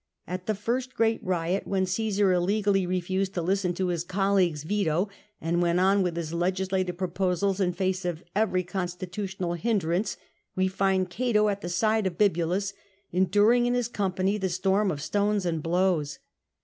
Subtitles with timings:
[0.25, 5.09] At the first great riot, when Caesar illegally refused to listen to his colleague's veto,
[5.39, 10.17] and went on with his legislative proposals in face of every constitutional hindrance,
[10.55, 12.73] we find Cato at the side of Bibulus,
[13.11, 16.17] enduring in his company the storm of stones and blows.